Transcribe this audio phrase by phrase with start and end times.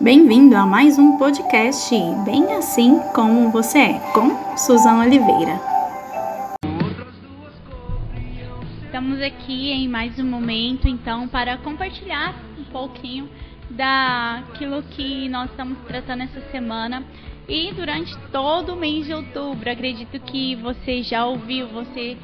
[0.00, 1.92] Bem-vindo a mais um podcast
[2.24, 5.60] Bem Assim Como Você É, com Suzana Oliveira.
[8.84, 13.28] Estamos aqui em mais um momento, então, para compartilhar um pouquinho
[13.70, 17.02] daquilo que nós estamos tratando essa semana.
[17.48, 22.16] E durante todo o mês de outubro, acredito que você já ouviu, você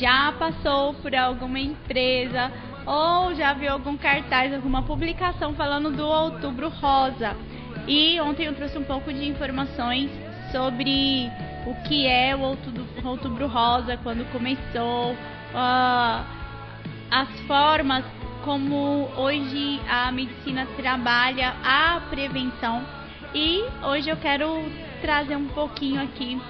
[0.00, 2.50] já passou por alguma empresa
[2.86, 7.36] ou já viu algum cartaz, alguma publicação falando do Outubro Rosa.
[7.86, 10.10] E ontem eu trouxe um pouco de informações
[10.52, 11.30] sobre
[11.66, 16.24] o que é o Outubro, Rosa, quando começou, uh,
[17.10, 18.04] as formas
[18.44, 22.82] como hoje a medicina trabalha a prevenção.
[23.34, 24.64] E hoje eu quero
[25.00, 26.40] trazer um pouquinho aqui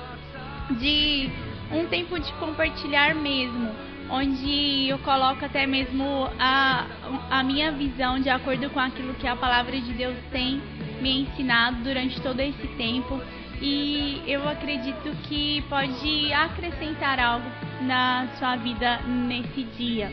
[0.78, 1.30] de
[1.72, 3.70] um tempo de compartilhar mesmo,
[4.10, 6.87] onde eu coloco até mesmo a,
[7.30, 10.61] a minha visão de acordo com aquilo que a palavra de Deus tem
[11.00, 13.20] me ensinado durante todo esse tempo
[13.61, 17.47] e eu acredito que pode acrescentar algo
[17.83, 20.11] na sua vida nesse dia.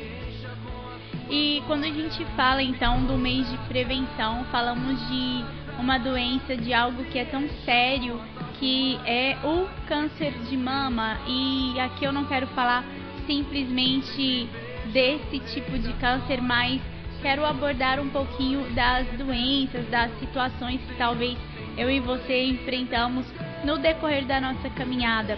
[1.30, 5.46] E quando a gente fala então do mês de prevenção, falamos de
[5.80, 8.20] uma doença, de algo que é tão sério
[8.60, 11.18] que é o câncer de mama.
[11.28, 12.84] E aqui eu não quero falar
[13.28, 14.50] simplesmente
[14.92, 16.82] desse tipo de câncer, mas
[17.22, 21.38] quero abordar um pouquinho das doenças, das situações que talvez
[21.78, 23.26] eu e você enfrentamos
[23.64, 25.38] no decorrer da nossa caminhada.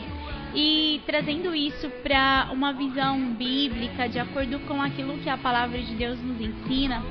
[0.53, 5.93] E trazendo isso para uma visão bíblica, de acordo com aquilo que a palavra de
[5.95, 7.03] Deus nos ensina,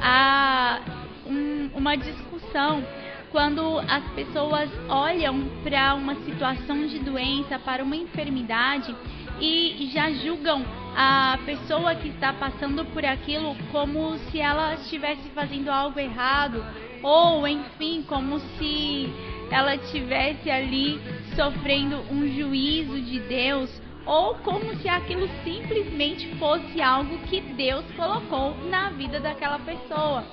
[0.00, 0.80] há
[1.26, 2.82] um, uma discussão
[3.30, 8.94] quando as pessoas olham para uma situação de doença, para uma enfermidade
[9.40, 10.64] e já julgam
[10.96, 16.64] a pessoa que está passando por aquilo como se ela estivesse fazendo algo errado
[17.02, 19.08] ou enfim, como se
[19.50, 21.00] ela estivesse ali
[21.36, 23.70] sofrendo um juízo de Deus
[24.04, 30.24] ou como se aquilo simplesmente fosse algo que Deus colocou na vida daquela pessoa.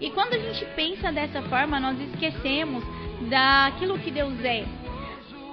[0.00, 2.82] E quando a gente pensa dessa forma, nós esquecemos
[3.28, 4.64] daquilo que Deus é.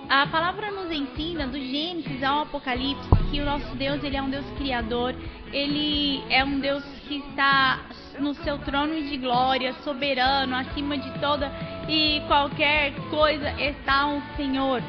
[0.09, 4.29] A palavra nos ensina, do Gênesis ao Apocalipse, que o nosso Deus ele é um
[4.31, 5.15] Deus criador,
[5.53, 7.81] ele é um Deus que está
[8.17, 11.51] no seu trono de glória, soberano, acima de toda
[11.87, 14.81] e qualquer coisa está o Senhor.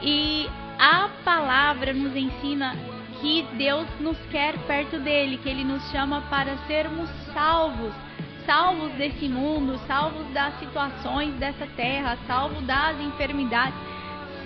[0.00, 0.48] E
[0.78, 2.74] a palavra nos ensina
[3.20, 7.92] que Deus nos quer perto dele, que ele nos chama para sermos salvos.
[8.46, 13.78] Salvos desse mundo, salvos das situações dessa terra, salvos das enfermidades,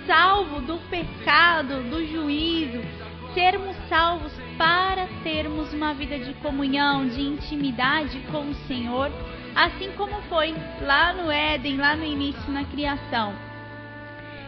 [0.05, 2.81] salvo do pecado, do juízo,
[3.33, 9.11] sermos salvos para termos uma vida de comunhão, de intimidade com o Senhor,
[9.55, 13.33] assim como foi lá no Éden, lá no início na criação.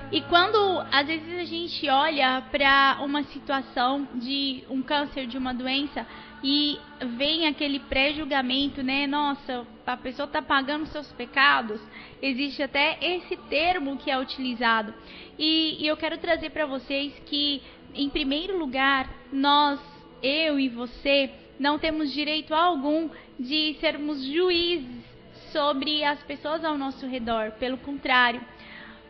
[0.09, 0.57] E quando
[0.90, 6.07] às vezes a gente olha para uma situação de um câncer, de uma doença,
[6.41, 6.79] e
[7.18, 9.06] vem aquele pré-julgamento, né?
[9.06, 11.81] Nossa, a pessoa está pagando seus pecados.
[12.22, 14.94] Existe até esse termo que é utilizado.
[15.38, 17.62] E, e eu quero trazer para vocês que,
[17.94, 19.79] em primeiro lugar, nós,
[20.24, 21.29] eu e você,
[21.59, 25.06] não temos direito algum de sermos juízes
[25.51, 27.51] sobre as pessoas ao nosso redor.
[27.53, 28.41] Pelo contrário,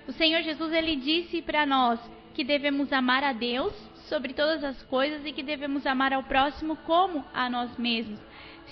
[0.07, 2.00] o Senhor Jesus ele disse para nós
[2.34, 3.73] que devemos amar a Deus
[4.07, 8.19] sobre todas as coisas e que devemos amar ao próximo como a nós mesmos.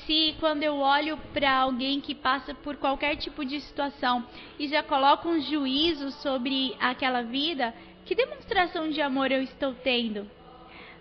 [0.06, 4.26] Se quando eu olho para alguém que passa por qualquer tipo de situação
[4.60, 7.74] e já coloco um juízo sobre aquela vida,
[8.06, 10.30] que demonstração de amor eu estou tendo?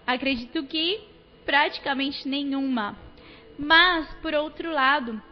[0.06, 1.00] Acredito que
[1.44, 2.96] praticamente nenhuma.
[3.58, 5.22] Mas, por outro lado,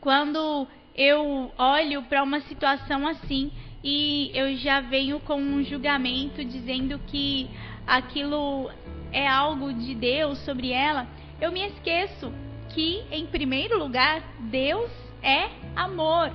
[0.00, 3.52] quando eu olho para uma situação assim
[3.84, 7.50] e eu já venho com um julgamento dizendo que
[7.86, 8.70] aquilo
[9.12, 11.06] é algo de Deus sobre ela,
[11.38, 12.32] eu me esqueço
[12.70, 14.90] que, em primeiro lugar, Deus
[15.22, 16.32] é amor.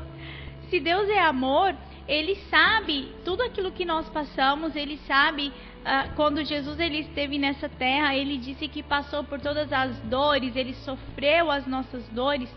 [0.69, 1.75] Se Deus é amor,
[2.07, 7.67] ele sabe tudo aquilo que nós passamos, ele sabe uh, quando Jesus ele esteve nessa
[7.67, 12.49] terra, ele disse que passou por todas as dores, ele sofreu as nossas dores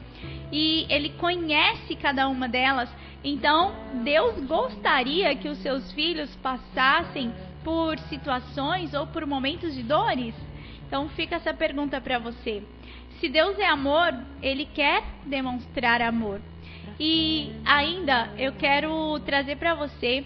[0.53, 2.91] e ele conhece cada uma delas.
[3.25, 3.73] Então,
[4.03, 7.33] Deus gostaria que os seus filhos passassem
[7.63, 10.35] por situações ou por momentos de dores?
[10.93, 12.63] Então fica essa pergunta para você.
[13.19, 16.41] Se Deus é amor, ele quer demonstrar amor.
[17.01, 20.25] E ainda eu quero trazer para você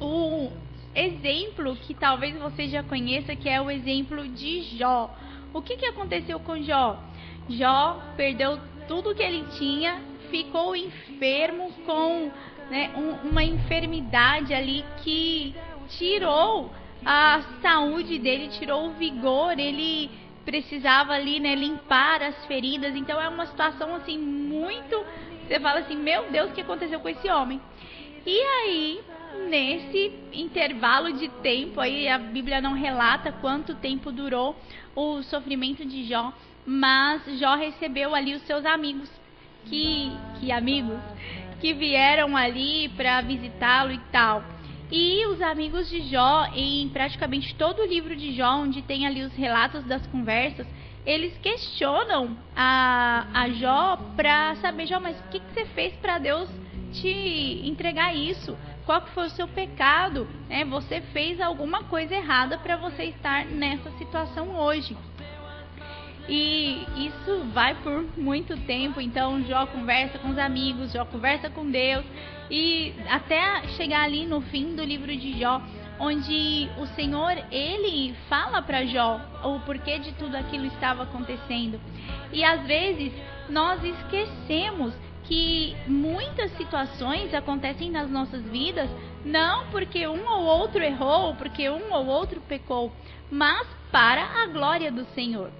[0.00, 0.50] um
[0.94, 5.14] exemplo que talvez você já conheça, que é o exemplo de Jó.
[5.52, 6.98] O que, que aconteceu com Jó?
[7.48, 12.30] Jó perdeu tudo que ele tinha, ficou enfermo com
[12.70, 15.54] né, um, uma enfermidade ali que
[15.88, 16.70] tirou
[17.04, 20.10] a saúde dele, tirou o vigor, ele
[20.44, 22.94] precisava ali, né, limpar as feridas.
[22.96, 25.04] Então é uma situação assim muito,
[25.46, 27.60] você fala assim, meu Deus, o que aconteceu com esse homem?
[28.26, 29.00] E aí,
[29.48, 34.56] nesse intervalo de tempo, aí a Bíblia não relata quanto tempo durou
[34.94, 36.32] o sofrimento de Jó,
[36.66, 39.10] mas Jó recebeu ali os seus amigos,
[39.66, 41.00] que que amigos
[41.60, 44.42] que vieram ali para visitá-lo e tal.
[44.90, 49.22] E os amigos de Jó, em praticamente todo o livro de Jó, onde tem ali
[49.22, 50.66] os relatos das conversas,
[51.04, 56.18] eles questionam a, a Jó para saber, Jó, mas o que, que você fez para
[56.18, 56.48] Deus
[56.92, 58.56] te entregar isso?
[58.86, 60.26] Qual que foi o seu pecado?
[60.48, 64.96] É, você fez alguma coisa errada para você estar nessa situação hoje.
[66.28, 69.00] E isso vai por muito tempo.
[69.00, 72.04] Então, Jó conversa com os amigos, Jó conversa com Deus.
[72.50, 75.60] E até chegar ali no fim do livro de Jó,
[75.98, 81.80] onde o Senhor ele fala para Jó o porquê de tudo aquilo estava acontecendo.
[82.32, 83.12] E às vezes
[83.48, 84.94] nós esquecemos
[85.24, 88.88] que muitas situações acontecem nas nossas vidas
[89.24, 92.92] não porque um ou outro errou, porque um ou outro pecou,
[93.30, 95.50] mas para a glória do Senhor.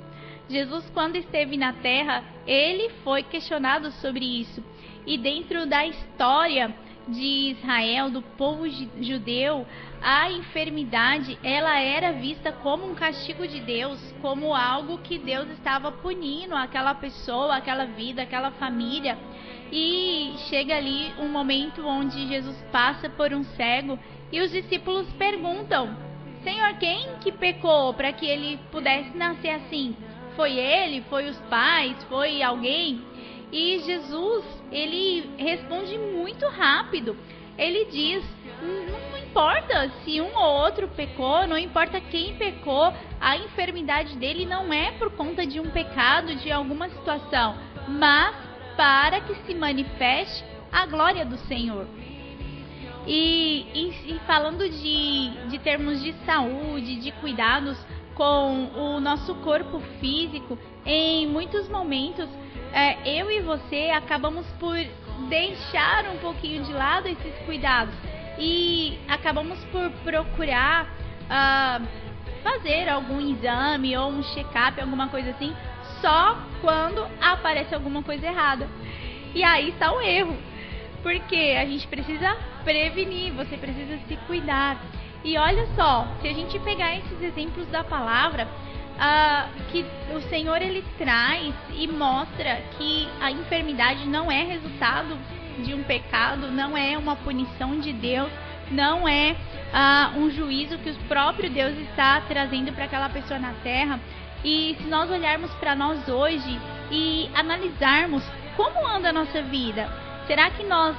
[0.49, 4.65] Jesus, quando esteve na terra, ele foi questionado sobre isso.
[5.07, 6.75] E dentro da história
[7.09, 8.65] de Israel, do povo
[9.01, 9.67] judeu,
[10.03, 15.91] a enfermidade, ela era vista como um castigo de Deus, como algo que Deus estava
[15.91, 19.19] punindo aquela pessoa, aquela vida, aquela família.
[19.73, 23.99] E chega ali um momento onde Jesus passa por um cego
[24.33, 25.95] e os discípulos perguntam:
[26.43, 29.95] Senhor, quem que pecou para que ele pudesse nascer assim?
[30.39, 31.05] Foi ele?
[31.11, 31.97] Foi os pais?
[32.05, 33.03] Foi alguém?
[33.51, 37.17] E Jesus, ele responde muito rápido.
[37.59, 38.25] Ele diz:
[38.63, 44.73] não importa se um ou outro pecou, não importa quem pecou, a enfermidade dele não
[44.73, 47.57] é por conta de um pecado, de alguma situação,
[47.89, 48.33] mas
[48.77, 51.85] para que se manifeste a glória do Senhor.
[53.09, 57.77] E, e, e falando de, de termos de saúde, de cuidados
[58.19, 62.29] com o nosso corpo físico, em muitos momentos
[62.73, 64.77] é, eu e você acabamos por
[65.29, 67.95] deixar um pouquinho de lado esses cuidados
[68.37, 70.87] e acabamos por procurar
[71.27, 71.87] uh,
[72.43, 75.55] fazer algum exame ou um check-up, alguma coisa assim,
[76.01, 78.69] só quando aparece alguma coisa errada.
[79.33, 80.37] E aí está o erro,
[81.03, 84.77] porque a gente precisa prevenir, você precisa se cuidar.
[85.25, 88.49] E olha só, se a gente pegar esses exemplos da palavra,
[88.99, 89.85] uh, que
[90.15, 95.17] o Senhor ele traz e mostra que a enfermidade não é resultado
[95.65, 98.31] de um pecado, não é uma punição de Deus,
[98.71, 99.35] não é
[99.73, 103.99] uh, um juízo que o próprio Deus está trazendo para aquela pessoa na terra.
[104.45, 106.61] E se nós olharmos para nós hoje
[106.91, 108.23] e analisarmos
[108.57, 109.89] como anda a nossa vida,
[110.27, 110.97] será que nós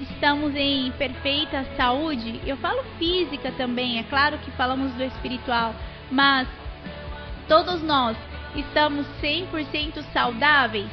[0.00, 5.74] estamos em perfeita saúde, eu falo física também, é claro que falamos do espiritual,
[6.10, 6.48] mas
[7.48, 8.16] todos nós
[8.54, 10.88] estamos 100% saudáveis?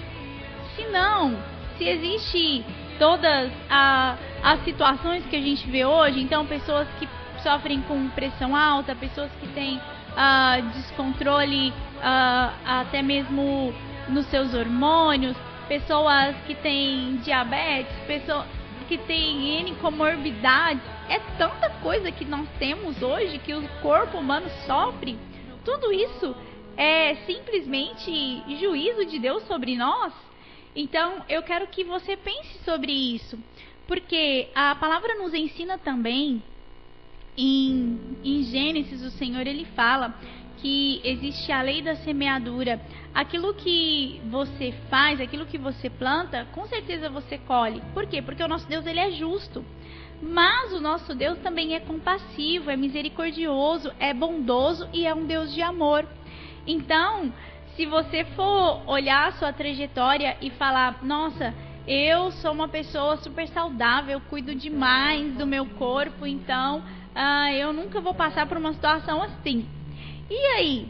[0.76, 1.38] Se não,
[1.78, 2.64] se existe
[2.98, 7.08] todas a, as situações que a gente vê hoje, então pessoas que
[7.42, 13.74] sofrem com pressão alta, pessoas que têm uh, descontrole uh, até mesmo
[14.10, 15.36] nos seus hormônios,
[15.68, 18.46] pessoas que têm diabetes, pessoas
[18.90, 24.50] que tem N comorbidades, é tanta coisa que nós temos hoje que o corpo humano
[24.66, 25.16] sofre.
[25.64, 26.36] Tudo isso
[26.76, 30.12] é simplesmente juízo de Deus sobre nós.
[30.76, 33.38] Então, eu quero que você pense sobre isso,
[33.88, 36.42] porque a palavra nos ensina também
[37.38, 40.16] em, em Gênesis, o Senhor ele fala
[40.62, 42.80] que existe a lei da semeadura.
[43.14, 47.82] Aquilo que você faz, aquilo que você planta, com certeza você colhe.
[47.94, 48.22] Por quê?
[48.22, 49.66] Porque o nosso Deus ele é justo.
[50.22, 55.54] Mas o nosso Deus também é compassivo, é misericordioso, é bondoso e é um Deus
[55.54, 56.06] de amor.
[56.68, 57.32] Então,
[57.76, 61.54] se você for olhar a sua trajetória e falar, nossa,
[61.88, 66.84] eu sou uma pessoa super saudável, cuido demais do meu corpo, então
[67.16, 69.66] ah, eu nunca vou passar por uma situação assim.
[70.30, 70.88] E aí,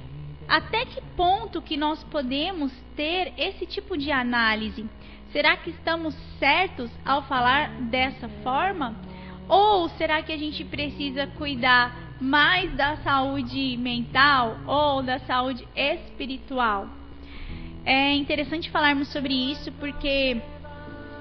[0.48, 4.86] até que ponto que nós podemos ter esse tipo de análise?
[5.31, 8.96] Será que estamos certos ao falar dessa forma?
[9.48, 16.89] Ou será que a gente precisa cuidar mais da saúde mental ou da saúde espiritual?
[17.86, 20.41] É interessante falarmos sobre isso porque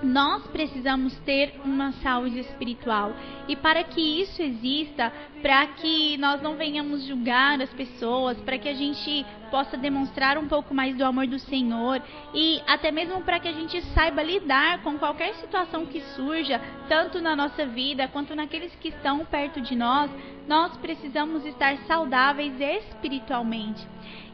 [0.03, 3.13] nós precisamos ter uma saúde espiritual.
[3.49, 5.13] E para que isso exista,
[5.43, 10.49] para que nós não venhamos julgar as pessoas, para que a gente possa demonstrar um
[10.49, 12.03] pouco mais do amor do Senhor
[12.35, 17.21] e até mesmo para que a gente saiba lidar com qualquer situação que surja, tanto
[17.21, 20.11] na nossa vida quanto naqueles que estão perto de nós,
[20.47, 23.87] nós precisamos estar saudáveis espiritualmente.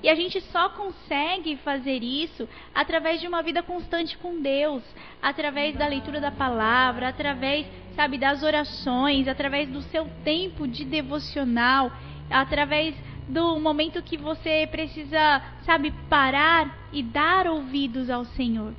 [0.02, 4.82] E a gente só consegue fazer isso através de uma vida constante com Deus,
[5.20, 7.66] através da leitura da palavra, através,
[7.96, 11.90] sabe, das orações, através do seu tempo de devocional,
[12.30, 12.94] através
[13.28, 18.72] do momento que você precisa, sabe, parar e dar ouvidos ao Senhor.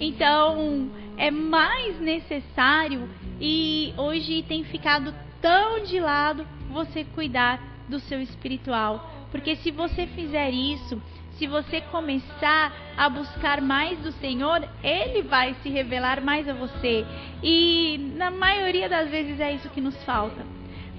[0.00, 3.08] Então, é mais necessário
[3.40, 9.10] e hoje tem ficado tão de lado você cuidar do seu espiritual.
[9.30, 11.00] Porque se você fizer isso,
[11.38, 17.04] se você começar a buscar mais do Senhor, Ele vai se revelar mais a você.
[17.42, 20.44] E na maioria das vezes é isso que nos falta.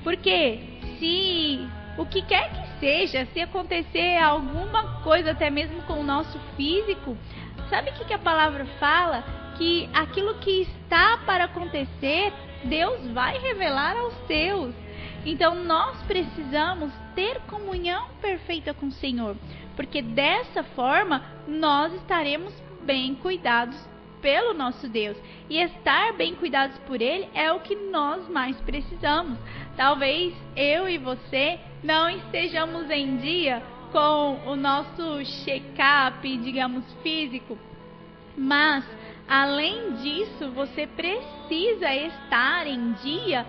[0.04, 0.60] Porque
[1.00, 1.66] se
[1.98, 7.18] o que quer que seja, se acontecer alguma coisa, até mesmo com o nosso físico,
[7.70, 9.24] sabe o que, que a palavra fala?
[9.58, 12.34] Que aquilo que está para acontecer,
[12.66, 14.76] Deus vai revelar aos seus.
[15.26, 19.38] Então nós precisamos ter comunhão perfeita com o Senhor,
[19.78, 23.78] porque dessa forma nós estaremos bem cuidados
[24.22, 25.18] pelo nosso Deus.
[25.50, 29.40] E estar bem cuidados por Ele é o que nós mais precisamos.
[29.78, 33.62] Talvez eu e você não estejamos em dia
[33.92, 37.58] com o nosso check-up, digamos, físico,
[38.38, 38.84] mas
[39.28, 43.46] além disso, você precisa estar em dia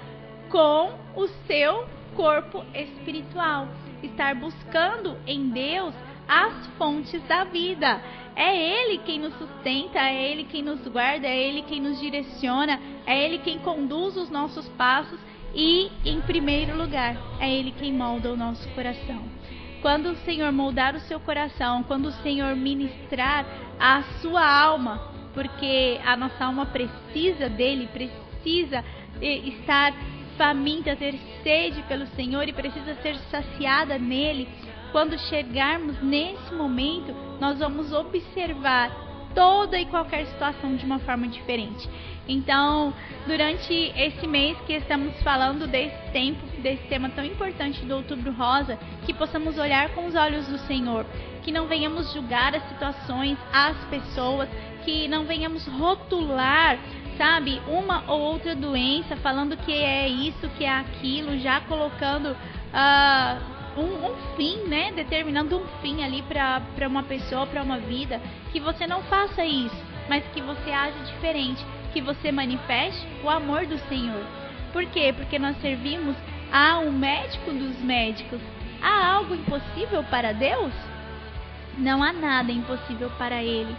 [0.51, 3.69] com o seu corpo espiritual,
[4.03, 5.95] estar buscando em Deus
[6.29, 8.03] as fontes da vida.
[8.37, 12.81] É Ele quem nos sustenta, é Ele quem nos guarda, é Ele quem nos direciona,
[13.07, 15.21] é Ele quem conduz os nossos passos
[15.55, 19.23] e, em primeiro lugar, é Ele quem molda o nosso coração.
[19.81, 23.45] Quando o Senhor moldar o seu coração, quando o Senhor ministrar
[23.79, 28.85] a sua alma, porque a nossa alma precisa dele, precisa
[29.21, 29.93] estar
[30.37, 34.49] faminta, ter sede pelo Senhor e precisa ser saciada nele.
[34.91, 38.91] Quando chegarmos nesse momento, nós vamos observar
[39.35, 41.89] toda e qualquer situação de uma forma diferente.
[42.27, 42.95] Então,
[43.27, 48.79] durante esse mês que estamos falando desse tempo, desse tema tão importante do Outubro Rosa,
[49.05, 51.05] que possamos olhar com os olhos do Senhor,
[51.43, 54.49] que não venhamos julgar as situações, as pessoas,
[54.85, 56.79] que não venhamos rotular,
[57.19, 63.81] sabe, uma ou outra doença, falando que é isso, que é aquilo, já colocando uh,
[63.81, 64.93] um, um, fim, né?
[64.93, 68.21] Determinando um fim ali para uma pessoa, para uma vida.
[68.53, 69.77] Que você não faça isso,
[70.09, 71.65] mas que você age diferente.
[71.95, 74.27] Que você manifeste o amor do Senhor.
[74.73, 75.15] Por quê?
[75.17, 76.17] Porque nós servimos
[76.53, 78.41] a um médico dos médicos.
[78.83, 80.73] Há algo impossível para Deus?
[81.79, 83.77] Não há nada impossível para Ele.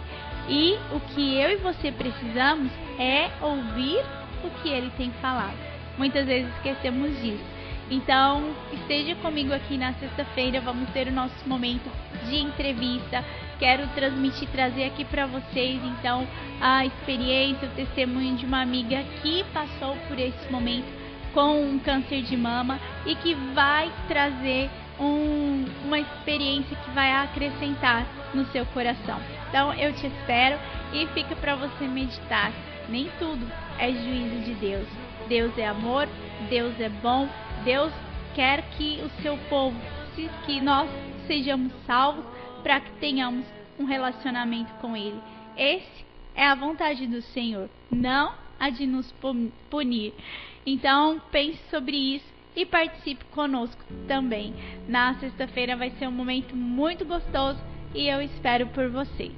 [0.48, 4.02] E o que eu e você precisamos é ouvir
[4.42, 5.58] o que Ele tem falado.
[5.98, 7.55] Muitas vezes esquecemos disso.
[7.90, 11.88] Então, esteja comigo aqui na sexta-feira, vamos ter o nosso momento
[12.28, 13.24] de entrevista.
[13.60, 16.26] Quero transmitir, trazer aqui para vocês, então,
[16.60, 20.88] a experiência, o testemunho de uma amiga que passou por esse momento
[21.32, 28.04] com um câncer de mama e que vai trazer um, uma experiência que vai acrescentar
[28.34, 29.20] no seu coração.
[29.48, 30.58] Então, eu te espero
[30.92, 32.50] e fica para você meditar.
[32.88, 33.46] Nem tudo
[33.78, 35.05] é juízo de Deus.
[35.28, 36.08] Deus é amor,
[36.48, 37.28] Deus é bom,
[37.64, 37.92] Deus
[38.34, 39.76] quer que o seu povo,
[40.44, 40.88] que nós
[41.26, 42.24] sejamos salvos
[42.62, 43.44] para que tenhamos
[43.78, 45.20] um relacionamento com Ele.
[45.56, 46.04] Esse
[46.34, 49.12] é a vontade do Senhor, não a de nos
[49.70, 50.14] punir.
[50.64, 54.54] Então pense sobre isso e participe conosco também.
[54.88, 57.58] Na sexta-feira vai ser um momento muito gostoso
[57.94, 59.30] e eu espero por você.